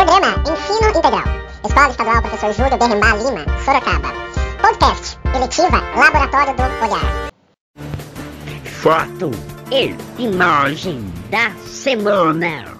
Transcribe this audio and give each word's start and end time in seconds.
Programa 0.00 0.42
Ensino 0.50 0.88
Integral. 0.88 1.24
Escola 1.62 1.90
Estadual 1.90 2.22
Professor 2.22 2.54
Júlio 2.54 2.78
Berrembá 2.78 3.14
Lima, 3.16 3.44
Sorocaba. 3.62 4.08
Podcast. 4.62 5.18
Eletiva 5.36 5.82
Laboratório 5.94 6.54
do 6.56 6.62
Olhar. 6.62 7.30
Foto 8.64 9.30
e 9.70 9.94
imagem 10.18 11.04
da 11.28 11.50
semana. 11.66 12.78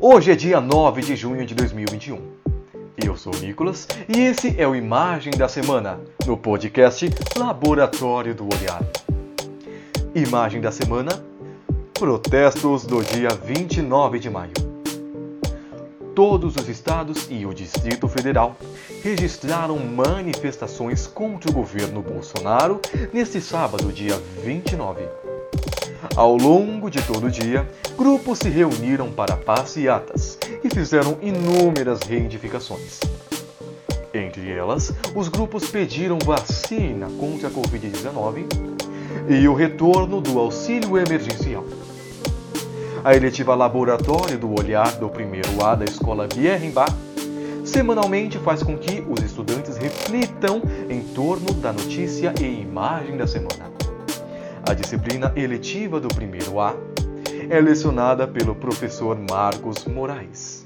Hoje 0.00 0.32
é 0.32 0.34
dia 0.34 0.60
9 0.60 1.02
de 1.02 1.14
junho 1.14 1.46
de 1.46 1.54
2021. 1.54 2.20
Eu 2.96 3.16
sou 3.16 3.32
o 3.32 3.38
Nicolas 3.38 3.86
e 4.08 4.22
esse 4.22 4.60
é 4.60 4.66
o 4.66 4.74
Imagem 4.74 5.34
da 5.34 5.46
Semana, 5.46 6.00
no 6.26 6.36
podcast 6.36 7.08
Laboratório 7.38 8.34
do 8.34 8.42
Olhar. 8.42 8.82
Imagem 10.16 10.60
da 10.60 10.72
semana: 10.72 11.12
Protestos 11.96 12.84
do 12.84 13.04
dia 13.04 13.28
29 13.28 14.18
de 14.18 14.28
maio. 14.28 14.63
Todos 16.14 16.54
os 16.54 16.68
estados 16.68 17.26
e 17.28 17.44
o 17.44 17.52
Distrito 17.52 18.06
Federal 18.06 18.56
registraram 19.02 19.76
manifestações 19.78 21.08
contra 21.08 21.50
o 21.50 21.54
governo 21.54 22.00
Bolsonaro 22.00 22.80
neste 23.12 23.40
sábado, 23.40 23.92
dia 23.92 24.16
29. 24.44 25.02
Ao 26.14 26.36
longo 26.36 26.88
de 26.88 27.02
todo 27.02 27.26
o 27.26 27.30
dia, 27.30 27.68
grupos 27.98 28.38
se 28.38 28.48
reuniram 28.48 29.10
para 29.10 29.36
passeatas 29.36 30.38
e 30.62 30.70
fizeram 30.70 31.18
inúmeras 31.20 32.00
reivindicações. 32.02 33.00
Entre 34.12 34.52
elas, 34.52 34.92
os 35.16 35.26
grupos 35.28 35.68
pediram 35.68 36.20
vacina 36.24 37.08
contra 37.18 37.48
a 37.48 37.50
Covid-19 37.50 38.44
e 39.28 39.48
o 39.48 39.54
retorno 39.54 40.20
do 40.20 40.38
auxílio 40.38 40.96
emergencial. 40.96 41.64
A 43.04 43.14
eletiva 43.14 43.54
Laboratório 43.54 44.38
do 44.38 44.58
Olhar 44.58 44.90
do 44.92 45.10
primeiro 45.10 45.62
A 45.62 45.74
da 45.74 45.84
Escola 45.84 46.26
Bierrenbach 46.26 46.90
semanalmente 47.62 48.38
faz 48.38 48.62
com 48.62 48.78
que 48.78 49.04
os 49.06 49.22
estudantes 49.22 49.76
reflitam 49.76 50.62
em 50.88 51.02
torno 51.02 51.52
da 51.52 51.70
notícia 51.70 52.32
e 52.40 52.62
imagem 52.62 53.18
da 53.18 53.26
semana. 53.26 53.70
A 54.66 54.72
disciplina 54.72 55.30
eletiva 55.36 56.00
do 56.00 56.08
primeiro 56.08 56.58
A 56.58 56.74
é 57.50 57.60
lecionada 57.60 58.26
pelo 58.26 58.54
professor 58.54 59.18
Marcos 59.28 59.84
Moraes. 59.84 60.64